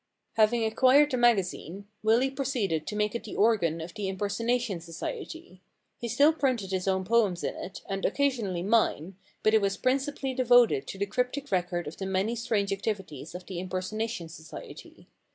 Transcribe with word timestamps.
* 0.17 0.33
Having 0.33 0.63
acquired 0.65 1.11
the 1.11 1.17
magazine, 1.17 1.85
Willy 2.01 2.31
proceeded 2.31 2.87
to 2.87 2.95
make 2.95 3.13
it 3.13 3.23
the 3.23 3.35
organ 3.35 3.79
of 3.79 3.93
the 3.93 4.05
Imper 4.05 4.29
sonation 4.31 4.81
Society. 4.81 5.61
He 5.99 6.07
still 6.07 6.33
printed 6.33 6.71
his 6.71 6.87
own 6.87 7.05
poems 7.05 7.43
in 7.43 7.53
it, 7.55 7.81
and 7.87 8.03
occasionally 8.03 8.63
mine, 8.63 9.17
but 9.43 9.53
it 9.53 9.61
was 9.61 9.77
principally 9.77 10.33
devoted 10.33 10.87
to 10.87 10.97
the 10.97 11.05
cryptic 11.05 11.51
record 11.51 11.85
of 11.85 11.97
the 11.97 12.07
many 12.07 12.35
strange 12.35 12.73
activities 12.73 13.35
of 13.35 13.45
the 13.45 13.59
Impersona 13.59 14.09
tion 14.09 14.27
Society. 14.27 15.07